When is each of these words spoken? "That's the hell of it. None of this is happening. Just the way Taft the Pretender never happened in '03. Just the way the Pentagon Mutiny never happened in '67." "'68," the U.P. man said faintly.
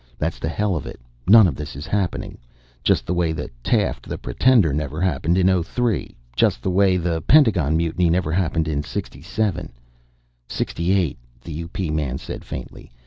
"That's 0.17 0.39
the 0.39 0.49
hell 0.49 0.75
of 0.75 0.87
it. 0.87 0.99
None 1.27 1.45
of 1.45 1.53
this 1.55 1.75
is 1.75 1.85
happening. 1.85 2.39
Just 2.83 3.05
the 3.05 3.13
way 3.13 3.35
Taft 3.61 4.09
the 4.09 4.17
Pretender 4.17 4.73
never 4.73 4.99
happened 4.99 5.37
in 5.37 5.45
'03. 5.61 6.15
Just 6.35 6.63
the 6.63 6.71
way 6.71 6.97
the 6.97 7.21
Pentagon 7.21 7.77
Mutiny 7.77 8.09
never 8.09 8.31
happened 8.31 8.67
in 8.67 8.81
'67." 8.81 9.71
"'68," 10.49 11.17
the 11.43 11.53
U.P. 11.53 11.91
man 11.91 12.17
said 12.17 12.43
faintly. 12.43 12.91